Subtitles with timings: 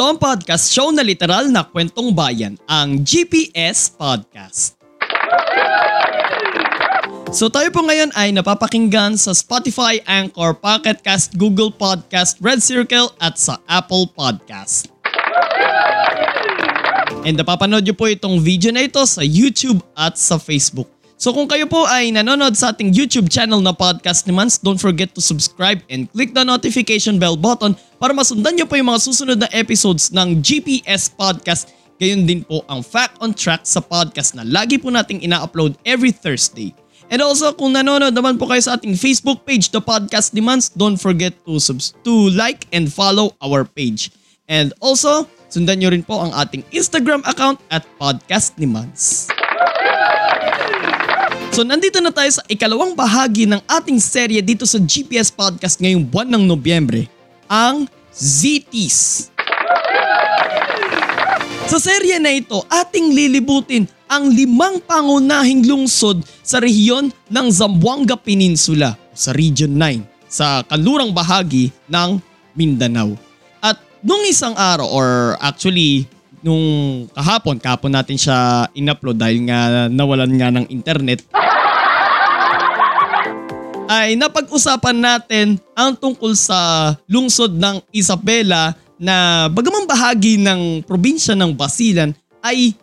[0.00, 4.80] Ito ang podcast show na literal na kwentong bayan, ang GPS Podcast.
[7.28, 13.12] So tayo po ngayon ay napapakinggan sa Spotify, Anchor, Pocket Cast, Google Podcast, Red Circle
[13.20, 14.88] at sa Apple Podcast.
[17.28, 20.88] And napapanood nyo po itong video na ito sa YouTube at sa Facebook.
[21.20, 24.80] So kung kayo po ay nanonood sa ating YouTube channel na Podcast ni Mans, don't
[24.80, 29.04] forget to subscribe and click the notification bell button para masundan nyo po yung mga
[29.04, 31.76] susunod na episodes ng GPS Podcast.
[32.00, 36.08] Gayon din po ang Fact on Track sa podcast na lagi po nating ina-upload every
[36.08, 36.72] Thursday.
[37.12, 40.96] And also kung nanonood naman po kayo sa ating Facebook page, The Podcast Demands, don't
[40.96, 44.08] forget to, subs- to like and follow our page.
[44.48, 49.28] And also, sundan nyo rin po ang ating Instagram account at Podcast Demands.
[51.50, 56.06] So nandito na tayo sa ikalawang bahagi ng ating serye dito sa GPS Podcast ngayong
[56.06, 57.10] buwan ng Nobyembre,
[57.50, 59.30] ang ZTs.
[61.66, 68.94] Sa serye na ito, ating lilibutin ang limang pangunahing lungsod sa rehiyon ng Zamboanga Peninsula
[69.10, 72.22] sa Region 9 sa kanlurang bahagi ng
[72.54, 73.18] Mindanao.
[73.58, 76.06] At nung isang araw or actually
[76.40, 76.64] nung
[77.12, 81.24] kahapon, kahapon natin siya in-upload dahil nga nawalan nga ng internet,
[83.90, 91.56] ay napag-usapan natin ang tungkol sa lungsod ng Isabela na bagamang bahagi ng probinsya ng
[91.56, 92.76] Basilan ay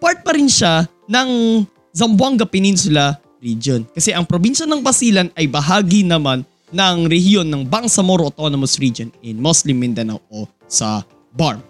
[0.00, 1.60] part pa rin siya ng
[1.92, 3.84] Zamboanga Peninsula region.
[3.92, 9.42] Kasi ang probinsya ng Basilan ay bahagi naman ng rehiyon ng Bangsamoro Autonomous Region in
[9.42, 11.02] Muslim Mindanao o sa
[11.34, 11.69] BARM.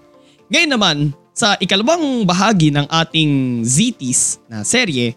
[0.51, 0.97] Ngayon naman,
[1.31, 5.15] sa ikalawang bahagi ng ating ZTs na serye,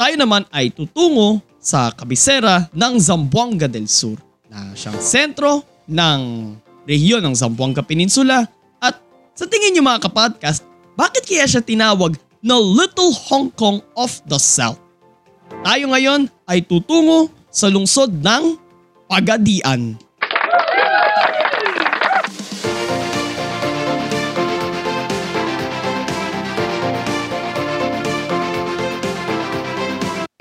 [0.00, 4.16] tayo naman ay tutungo sa kabisera ng Zamboanga del Sur
[4.48, 6.20] na siyang sentro ng
[6.88, 8.48] rehiyon ng Zamboanga Peninsula
[8.80, 8.96] at
[9.36, 10.64] sa tingin niyo mga kapodcast,
[10.96, 14.80] bakit kaya siya tinawag na Little Hong Kong of the South?
[15.68, 18.56] Tayo ngayon ay tutungo sa lungsod ng
[19.04, 20.00] Pagadian.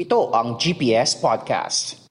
[0.02, 2.10] Ito ang GPS Podcast.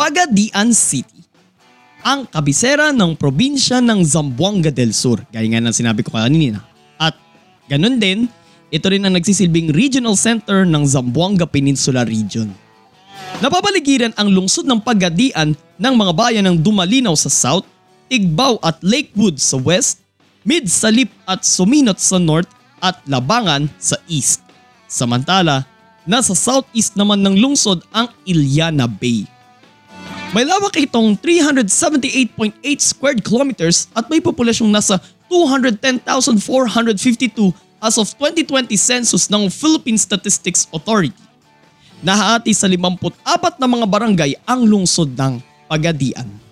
[0.00, 1.20] Pagadian City.
[2.00, 6.64] Ang kabisera ng probinsya ng Zamboanga del Sur, gaya nga ng sinabi ko kanina.
[6.96, 7.12] At
[7.68, 8.24] ganun din,
[8.72, 12.48] ito rin ang nagsisilbing regional center ng Zamboanga Peninsula Region.
[13.44, 17.68] Napapaligiran ang lungsod ng Pagadian ng mga bayan ng Dumalinaw sa south,
[18.10, 20.02] Igbaw at Lakewood sa west,
[20.42, 22.50] Mid-Salip at Suminot sa north
[22.82, 24.42] at Labangan sa east.
[24.90, 25.62] Samantala,
[26.02, 29.30] nasa southeast naman ng lungsod ang Iliana Bay.
[30.34, 34.98] May lawak itong 378.8 square kilometers at may populasyong nasa
[35.30, 41.14] 210,452 as of 2020 census ng Philippine Statistics Authority.
[42.02, 45.38] Nahati sa 54 na mga barangay ang lungsod ng
[45.70, 46.49] Pagadian.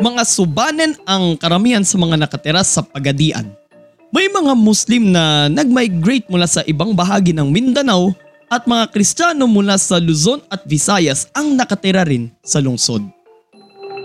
[0.00, 3.52] Mga subanen ang karamihan sa mga nakatira sa Pagadian.
[4.08, 8.16] May mga Muslim na nag-migrate mula sa ibang bahagi ng Mindanao
[8.48, 13.04] at mga Kristiyano mula sa Luzon at Visayas ang nakatira rin sa lungsod.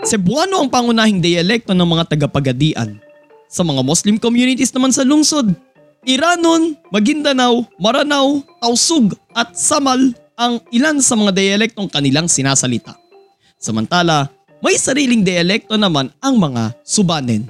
[0.04, 3.00] Cebuano ang pangunahing dialekto ng mga taga-Pagadian.
[3.48, 5.56] Sa mga Muslim communities naman sa lungsod,
[6.04, 13.00] Iranon, Maguindanao, Maranao, Tausug at Samal ang ilan sa mga dialektong kanilang sinasalita.
[13.56, 17.48] Samantala, may sariling dialekto naman ang mga Subanen.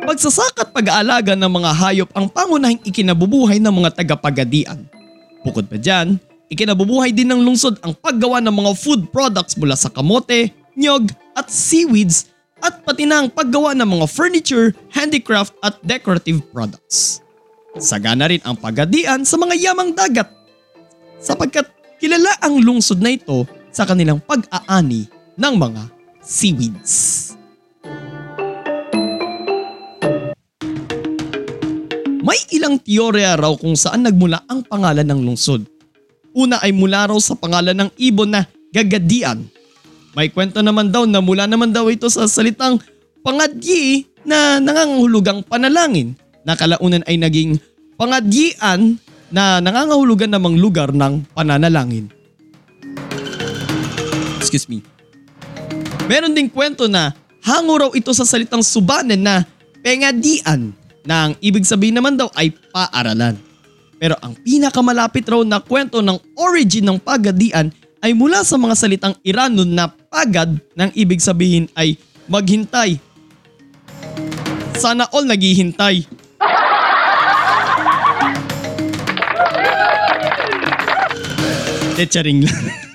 [0.00, 4.88] Pagsasakat pag-aalaga ng mga hayop ang pangunahing ikinabubuhay ng mga taga-Pagadian.
[5.44, 6.16] Bukod pa dyan,
[6.48, 11.52] ikinabubuhay din ng lungsod ang paggawa ng mga food products mula sa kamote, nyog at
[11.52, 12.32] seaweeds
[12.64, 17.20] at pati na ang paggawa ng mga furniture, handicraft at decorative products.
[17.76, 20.28] Sagana rin ang pagadian sa mga yamang dagat
[21.20, 21.68] sapagkat
[22.00, 25.82] kilala ang lungsod na ito sa kanilang pag-aani ng mga
[26.20, 27.30] seaweeds.
[32.30, 35.66] may ilang teorya raw kung saan nagmula ang pangalan ng lungsod.
[36.30, 39.50] Una ay mula raw sa pangalan ng ibon na Gagadian.
[40.14, 42.78] May kwento naman daw na mula naman daw ito sa salitang
[43.26, 46.14] pangadyi na nangangahulugang panalangin
[46.46, 47.58] na kalaunan ay naging
[47.98, 48.94] pangadyian
[49.34, 52.14] na nangangahulugan namang lugar ng pananalangin.
[54.38, 54.86] Excuse me.
[56.10, 57.14] Meron ding kwento na
[57.46, 59.46] hango raw ito sa salitang subanen na
[59.78, 60.74] pengadian
[61.06, 63.38] na ang ibig sabihin naman daw ay paaralan.
[63.94, 67.70] Pero ang pinakamalapit raw na kwento ng origin ng pagadian
[68.02, 71.94] ay mula sa mga salitang Irano na pagad nang ibig sabihin ay
[72.26, 72.98] maghintay.
[74.82, 76.10] Sana all naghihintay.
[82.02, 82.66] Tetcharing lang.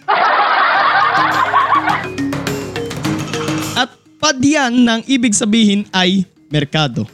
[4.36, 7.08] At padyan ng ibig sabihin ay merkado.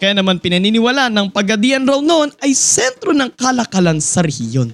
[0.00, 4.72] Kaya naman pinaniniwala ng pagadian raw noon ay sentro ng kalakalan sa rehiyon.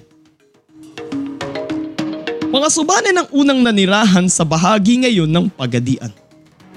[2.47, 6.15] Mga subanen ang unang nanirahan sa bahagi ngayon ng pagadian.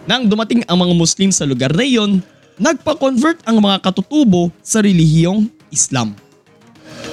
[0.03, 2.19] Nang dumating ang mga Muslim sa lugar na iyon,
[2.59, 6.19] nagpa-convert ang mga katutubo sa relihiyong Islam.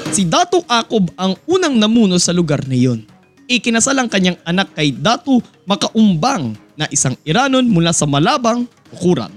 [0.10, 3.06] Si Datu Akob ang unang namuno sa lugar na iyon.
[3.46, 5.38] Ikinasal ang kanyang anak kay Datu
[5.70, 9.30] Makaumbang na isang Iranon mula sa Malabang, Ukuran.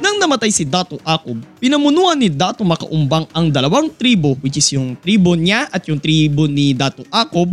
[0.00, 4.96] Nang namatay si Datu Akob, pinamunuan ni Datu Makaumbang ang dalawang tribo which is yung
[4.96, 7.52] tribo niya at yung tribo ni Datu Akob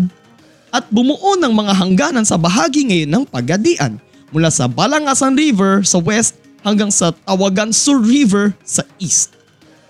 [0.71, 3.99] at bumuo ng mga hangganan sa bahagi ngayon ng Pagadian
[4.31, 9.35] mula sa Balangasan River sa west hanggang sa Tawagan Sur River sa east.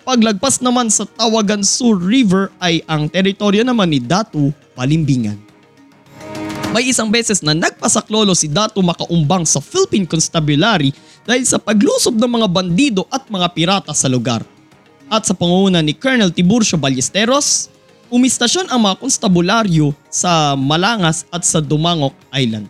[0.02, 5.44] Paglagpas naman sa Tawagan Sur River ay ang teritoryo naman ni Datu Palimbingan.
[6.75, 10.92] May isang beses na nagpasaklolo si Datu Makaumbang sa Philippine Constabulary
[11.24, 14.44] dahil sa paglusob ng mga bandido at mga pirata sa lugar.
[15.07, 17.72] At sa pangunguna ni Colonel Tiburcio Ballesteros,
[18.12, 22.68] umistasyon ang mga konstabularyo sa Malangas at sa Dumangok Island.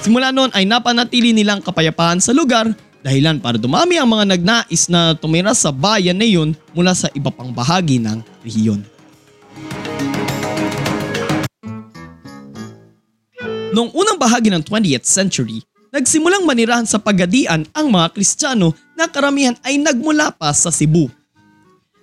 [0.00, 2.72] Simula noon ay napanatili nilang kapayapaan sa lugar
[3.04, 7.28] dahilan para dumami ang mga nagnais na tumira sa bayan na iyon mula sa iba
[7.28, 8.80] pang bahagi ng rehiyon.
[13.68, 15.60] Noong unang bahagi ng 20th century,
[15.92, 21.12] nagsimulang manirahan sa Pagadian ang mga Kristiyano na karamihan ay nagmula pa sa Cebu.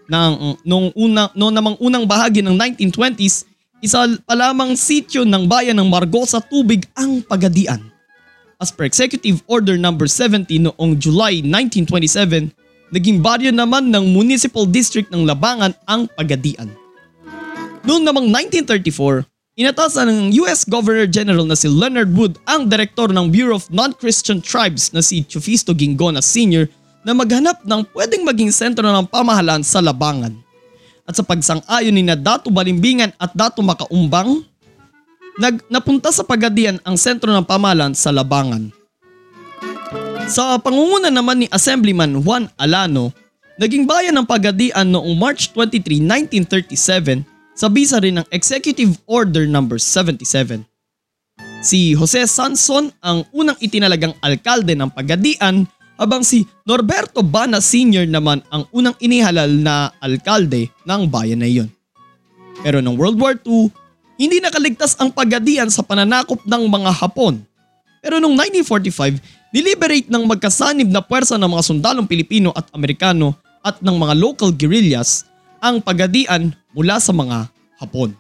[0.06, 3.50] Nang, noong una, noong namang unang bahagi ng 1920s,
[3.82, 7.82] isa pa lamang sityo ng bayan ng Margo sa tubig ang Pagadian.
[8.62, 9.90] As per Executive Order No.
[9.90, 12.54] 70 noong July 1927,
[12.94, 16.70] naging baryo naman ng Municipal District ng Labangan ang Pagadian.
[17.82, 23.32] Noong namang 1934, Inatasan ng US Governor General na si Leonard Wood ang direktor ng
[23.32, 26.68] Bureau of Non-Christian Tribes na si Chufisto Gingona Sr.
[27.08, 30.36] na maghanap ng pwedeng maging sentro ng pamahalaan sa Labangan.
[31.08, 34.44] At sa pagsang-ayon ni na Dato Balimbingan at Dato Makaumbang,
[35.40, 38.76] nag napunta sa Pagadian ang sentro ng pamahalaan sa Labangan.
[40.28, 43.16] Sa pangunguna naman ni Assemblyman Juan Alano,
[43.56, 46.04] naging bayan ng Pagadian noong March 23,
[47.24, 49.64] 1937 sa bisa rin ng Executive Order No.
[49.64, 50.68] 77.
[51.66, 55.66] Si Jose Sanson ang unang itinalagang alkalde ng Pagadian
[55.96, 58.06] habang si Norberto Bana Sr.
[58.06, 61.72] naman ang unang inihalal na alkalde ng bayan na iyon.
[62.62, 63.72] Pero noong World War II,
[64.20, 67.42] hindi nakaligtas ang Pagadian sa pananakop ng mga Hapon.
[68.04, 69.18] Pero noong 1945,
[69.56, 73.34] niliberate ng magkasanib na puwersa ng mga sundalong Pilipino at Amerikano
[73.66, 75.26] at ng mga local guerrillas
[75.66, 77.50] ang Pagadian mula sa mga
[77.82, 78.14] Hapon.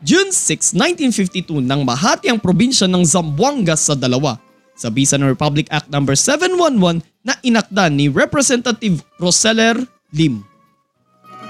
[0.00, 4.40] June 6, 1952 nang mahati ang probinsya ng Zamboanga sa dalawa
[4.72, 6.00] sa bisa ng Republic Act No.
[6.00, 9.76] 711 na inakda ni Representative Roseller
[10.16, 10.40] Lim.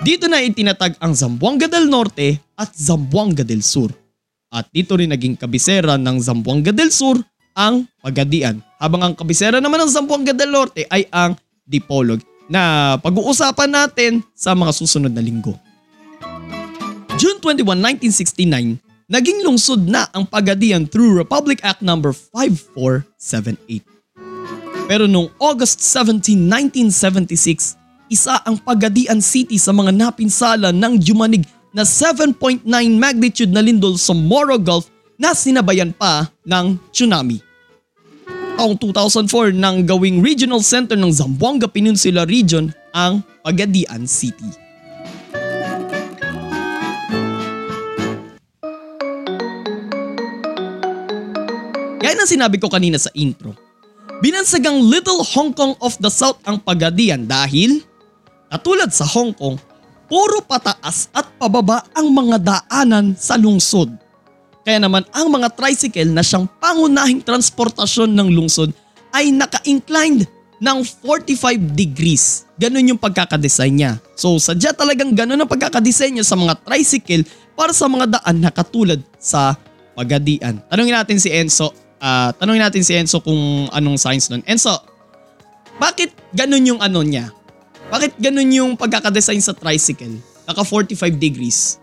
[0.02, 3.94] Dito na itinatag ang Zamboanga del Norte at Zamboanga del Sur.
[4.50, 7.22] At dito rin naging kabisera ng Zamboanga del Sur
[7.54, 12.18] ang Pagadian habang ang kabisera naman ng Zamboanga del Norte ay ang Dipolog
[12.50, 15.54] na pag-uusapan natin sa mga susunod na linggo.
[17.14, 17.78] June 21,
[18.10, 21.94] 1969, naging lungsod na ang Pagadian through Republic Act No.
[22.02, 23.86] 5478.
[24.90, 26.34] Pero noong August 17,
[26.90, 27.78] 1976,
[28.10, 32.66] isa ang Pagadian City sa mga napinsala ng jumanig na 7.9
[32.98, 37.38] magnitude na lindol sa Moro Gulf na sinabayan pa ng tsunami.
[38.60, 44.52] Taong 2004 nang gawing regional center ng Zamboanga Peninsula Region ang Pagadian City.
[52.04, 53.56] Gaya ng sinabi ko kanina sa intro,
[54.20, 57.80] binansagang Little Hong Kong of the South ang Pagadian dahil
[58.52, 59.56] Katulad sa Hong Kong,
[60.04, 64.09] puro pataas at pababa ang mga daanan sa lungsod.
[64.60, 68.70] Kaya naman ang mga tricycle na siyang pangunahing transportasyon ng lungsod
[69.10, 70.28] ay naka-inclined
[70.60, 72.44] ng 45 degrees.
[72.60, 73.92] Ganun yung pagkakadesign niya.
[74.12, 77.24] So sadya talagang ganun ang pagkakadesign niya sa mga tricycle
[77.56, 79.56] para sa mga daan na katulad sa
[79.96, 80.64] Pagadian.
[80.70, 81.76] Tanungin natin si Enzo.
[82.00, 84.40] ah tanungin natin si Enzo kung anong science nun.
[84.48, 84.72] Enzo,
[85.76, 87.28] bakit ganun yung ano niya?
[87.92, 90.20] Bakit ganun yung pagkakadesign sa tricycle?
[90.48, 91.76] Naka 45 degrees.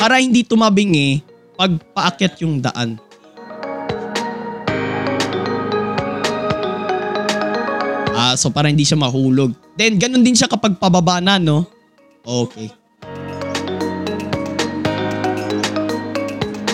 [0.00, 1.20] Para hindi tumabingi
[1.60, 2.96] pag paakyat yung daan.
[8.16, 9.52] Ah, so para hindi siya mahulog.
[9.76, 11.68] Then ganun din siya kapag pababa na, no?
[12.24, 12.72] Okay.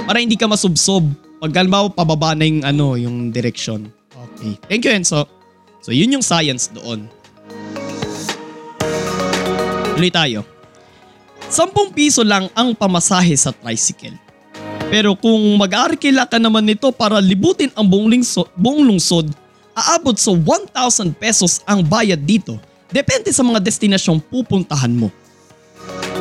[0.07, 1.11] Para hindi ka masubsob.
[1.43, 3.91] Pag halimbawa pababa na yung ano, yung direction.
[4.15, 4.55] Okay.
[4.71, 5.27] Thank you, Enzo.
[5.83, 7.11] So yun yung science doon.
[9.99, 10.47] Tuloy tayo.
[11.57, 14.13] 10 piso lang ang pamasahe sa tricycle.
[14.93, 19.33] Pero kung mag-aarkila ka naman nito para libutin ang buong, lingso, buong lungsod,
[19.73, 22.61] aabot sa 1,000 pesos ang bayad dito.
[22.93, 25.09] Depende sa mga destinasyong pupuntahan mo.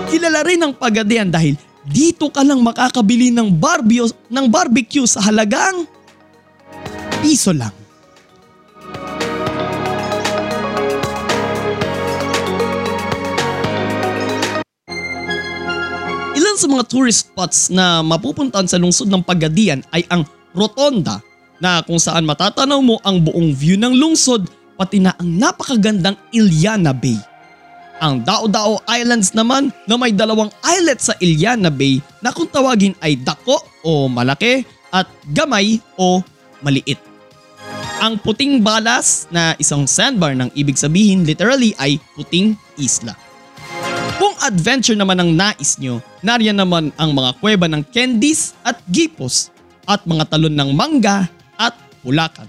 [0.08, 5.84] Kilala rin ang Pagadian dahil dito ka lang makakabili ng, barbio, ng barbecue sa halagang
[7.20, 7.85] piso lang.
[16.66, 21.22] Sa mga tourist spots na mapupuntahan sa lungsod ng Pagadian ay ang Rotonda
[21.62, 26.90] na kung saan matatanaw mo ang buong view ng lungsod pati na ang napakagandang Iliana
[26.90, 27.22] Bay.
[28.02, 33.14] Ang Dao-Dao Islands naman na may dalawang islet sa Iliana Bay na kung tawagin ay
[33.14, 35.06] Dako o Malaki at
[35.38, 36.26] Gamay o
[36.66, 36.98] Maliit.
[38.02, 43.14] Ang puting balas na isang sandbar ng ibig sabihin literally ay puting isla.
[44.46, 49.50] Adventure naman ang nais nyo, nariyan naman ang mga kuweba ng candies at gipos
[49.90, 51.26] at mga talon ng mangga
[51.58, 51.74] at
[52.06, 52.46] pulakan.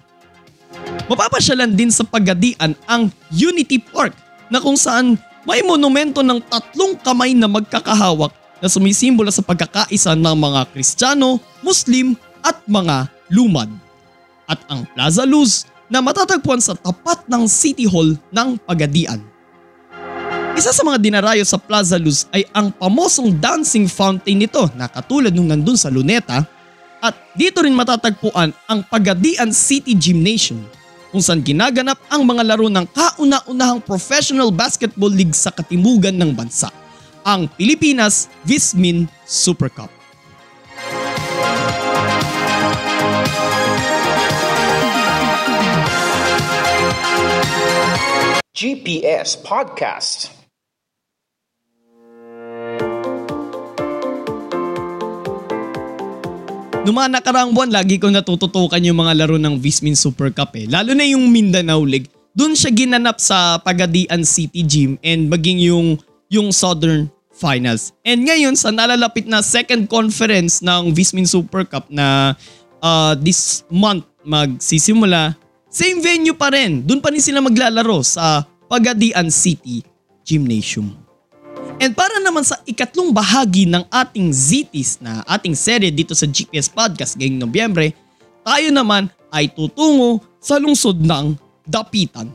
[1.09, 4.13] Mapapasyalan din sa Pagadian ang Unity Park
[4.53, 5.17] na kung saan
[5.49, 12.13] may monumento ng tatlong kamay na magkakahawak na sumisimbolo sa pagkakaisa ng mga Kristiyano, Muslim
[12.45, 13.73] at mga lumad.
[14.45, 19.36] At ang Plaza Luz na matatagpuan sa tapat ng City Hall ng Pagadian.
[20.57, 25.29] Isa sa mga dinarayo sa Plaza Luz ay ang pamosong dancing fountain nito na katulad
[25.29, 26.49] nung nandun sa Luneta
[27.05, 30.65] at dito rin matatagpuan ang Pagadian City Gymnasium
[31.13, 36.73] kung saan ginaganap ang mga laro ng kauna-unahang professional basketball league sa katimugan ng bansa,
[37.21, 39.93] ang Pilipinas Vismin Super Cup.
[48.57, 50.46] GPS Podcast.
[56.87, 60.71] Noong mga nakaraang buwan, lagi ko natututukan yung mga laro ng Vismin Super Cup eh.
[60.71, 62.07] Lalo na yung Mindanao League.
[62.31, 65.99] Doon siya ginanap sa Pagadian City Gym and maging yung,
[66.31, 67.91] yung Southern Finals.
[68.07, 72.39] And ngayon sa nalalapit na second conference ng Vismin Super Cup na
[72.79, 75.35] uh, this month magsisimula,
[75.67, 76.87] same venue pa rin.
[76.87, 79.83] Doon pa rin sila maglalaro sa Pagadian City
[80.23, 81.06] Gymnasium.
[81.77, 86.73] And para naman sa ikatlong bahagi ng ating ZTs na ating serye dito sa GPS
[86.73, 87.93] Podcast ngayong Nobyembre,
[88.41, 91.37] tayo naman ay tutungo sa lungsod ng
[91.69, 92.33] Dapitan.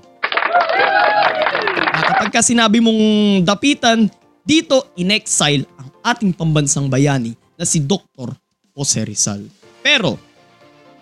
[1.89, 3.01] Na kapag ka sinabi mong
[3.41, 4.05] Dapitan,
[4.45, 8.37] dito in-exile ang ating pambansang bayani na si Dr.
[8.77, 9.41] Jose Rizal.
[9.81, 10.21] Pero,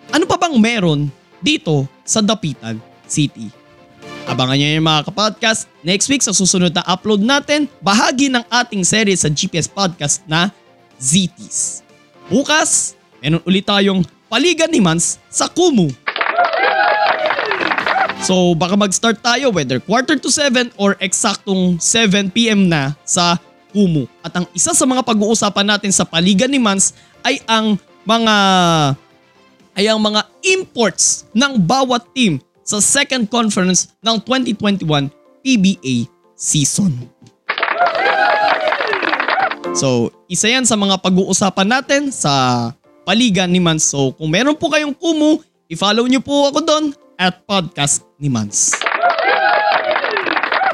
[0.08, 1.12] ano pa bang meron
[1.44, 3.59] dito sa Dapitan City?
[4.28, 8.84] Abangan nyo yung mga kapodcast next week sa susunod na upload natin, bahagi ng ating
[8.84, 10.52] series sa GPS Podcast na
[11.00, 11.80] ZTs.
[12.28, 15.88] Bukas, meron ulit tayong paligan ni Mans sa Kumu.
[18.20, 23.40] So baka mag-start tayo whether quarter to 7 or eksaktong 7pm na sa
[23.72, 24.04] Kumu.
[24.20, 26.92] At ang isa sa mga pag-uusapan natin sa paligan ni Mans
[27.24, 28.36] ay ang mga
[29.78, 32.36] ay ang mga imports ng bawat team
[32.70, 35.10] sa second conference ng 2021
[35.42, 36.06] PBA
[36.38, 36.94] season.
[39.74, 42.70] So, isa yan sa mga pag-uusapan natin sa
[43.02, 43.90] paligan ni Mans.
[43.90, 46.84] So, kung meron po kayong kumu, i-follow nyo po ako doon
[47.18, 48.78] at podcast ni Mans.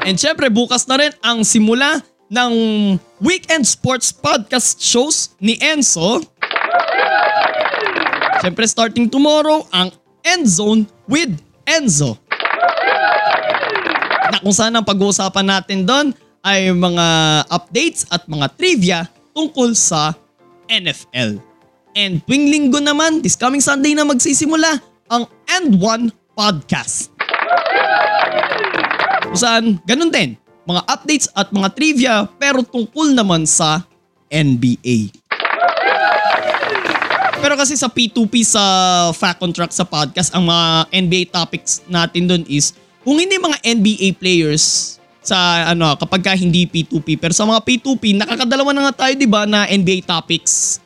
[0.05, 1.99] And syempre, bukas na rin ang simula
[2.29, 2.53] ng
[3.19, 6.21] Weekend Sports Podcast shows ni Enzo.
[8.39, 9.89] Syempre, starting tomorrow, ang
[10.27, 12.15] Endzone with Enzo.
[14.31, 16.15] Na kung saan ang pag-uusapan natin doon
[16.47, 17.05] ay mga
[17.51, 18.99] updates at mga trivia
[19.35, 20.15] tungkol sa
[20.71, 21.43] NFL.
[21.91, 24.79] And tuwing linggo naman, this coming Sunday na magsisimula
[25.11, 27.11] ang End One Podcast.
[29.27, 33.83] Kung saan, ganun din, mga updates at mga trivia pero tungkol naman sa
[34.31, 35.26] NBA.
[37.37, 38.63] Pero kasi sa P2P sa
[39.13, 42.73] Fact on Track sa podcast, ang mga NBA topics natin doon is
[43.05, 48.15] kung hindi mga NBA players sa ano kapag ka hindi P2P pero sa mga P2P
[48.15, 50.79] nakakadalawa na nga tayo 'di ba na NBA topics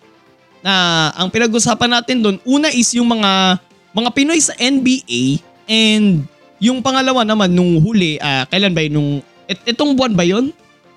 [0.65, 3.61] na ang pinag-usapan natin doon una is yung mga
[3.93, 6.25] mga Pinoy sa NBA and
[6.57, 9.11] yung pangalawa naman nung huli ah, kailan ba yun nung
[9.45, 10.49] et, etong buwan ba yun?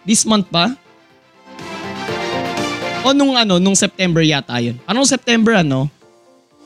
[0.09, 0.73] This month ba?
[3.05, 4.81] O nung ano, nung September yata yun.
[4.89, 5.93] Anong September ano?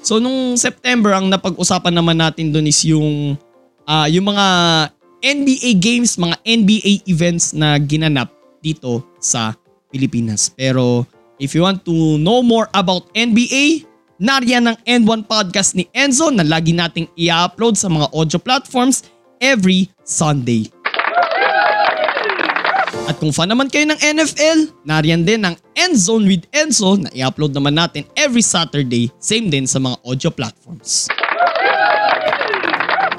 [0.06, 3.34] So nung September ang napag-usapan naman natin doon is yung
[3.82, 4.46] ah, yung mga
[5.18, 8.30] NBA games, mga NBA events na ginanap
[8.62, 9.58] dito sa
[9.90, 10.46] Pilipinas.
[10.46, 11.02] Pero
[11.42, 13.82] if you want to know more about NBA,
[14.22, 19.02] nariyan ang N1 podcast ni Enzo na lagi nating i-upload sa mga audio platforms
[19.42, 20.70] every Sunday.
[23.08, 27.56] At kung fan naman kayo ng NFL, nariyan din ang Endzone with Enzo na i-upload
[27.56, 31.08] naman natin every Saturday, same din sa mga audio platforms.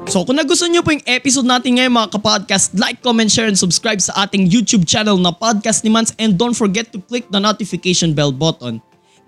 [0.05, 3.57] So kung nagustuhan nyo po yung episode natin ngayon mga kapodcast, like, comment, share, and
[3.57, 7.41] subscribe sa ating YouTube channel na Podcast ni Mans and don't forget to click the
[7.41, 8.77] notification bell button.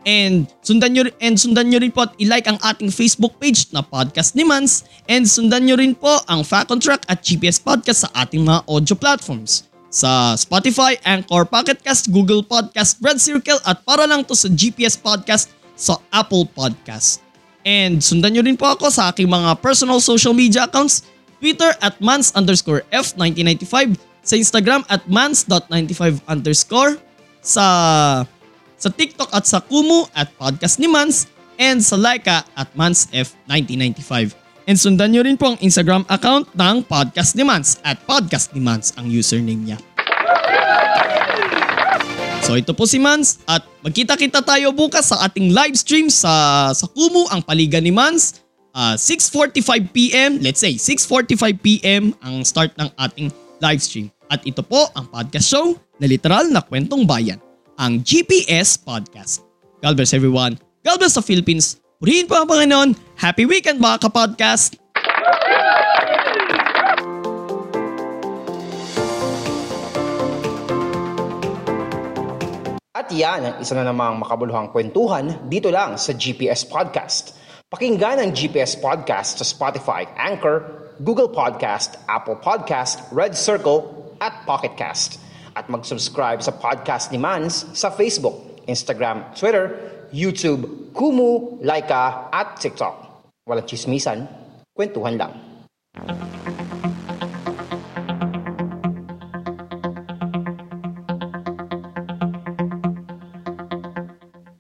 [0.06, 3.82] And sundan nyo, and sundan nyo rin po at i-like ang ating Facebook page na
[3.82, 8.06] Podcast ni Mans and sundan nyo rin po ang Fact on Track at GPS Podcast
[8.06, 14.08] sa ating mga audio platforms sa Spotify, Anchor, Pocketcast, Google Podcast, Red Circle at para
[14.08, 17.20] lang to sa GPS Podcast sa Apple Podcast.
[17.68, 21.06] And sundan nyo rin po ako sa aking mga personal social media accounts,
[21.38, 26.98] Twitter at mans underscore F1995, sa Instagram at mans.95 underscore,
[27.44, 27.66] sa,
[28.80, 31.30] sa TikTok at sa Kumu at Podcast ni Mans,
[31.62, 34.41] and sa Laika at mansf1995.
[34.70, 38.62] And sundan nyo rin po ang Instagram account ng Podcast ni Mans at Podcast ni
[38.62, 39.78] Mans ang username niya.
[42.46, 46.86] So ito po si Mans at magkita-kita tayo bukas sa ating live stream sa sa
[46.90, 48.44] Kumu ang Paliga ni Mans.
[48.72, 50.40] Uh, 6.45 p.m.
[50.40, 52.16] Let's say 6.45 p.m.
[52.24, 53.28] ang start ng ating
[53.60, 54.08] live stream.
[54.32, 57.36] At ito po ang podcast show na literal na kwentong bayan.
[57.76, 59.44] Ang GPS Podcast.
[59.84, 60.56] God bless everyone.
[60.88, 61.81] God bless the Philippines.
[62.02, 62.98] Purihin po ang Panginoon.
[63.14, 64.74] Happy weekend mga kapodcast.
[72.90, 77.38] At yan ang isa na namang makabuluhang kwentuhan dito lang sa GPS Podcast.
[77.70, 84.74] Pakinggan ang GPS Podcast sa Spotify, Anchor, Google Podcast, Apple Podcast, Red Circle, at Pocket
[84.74, 85.22] Cast.
[85.54, 93.24] At mag-subscribe sa podcast ni Mans sa Facebook, Instagram, Twitter, YouTube, Kumu, Laika, at TikTok.
[93.48, 94.28] Walang chismisan,
[94.76, 95.34] kwentuhan lang.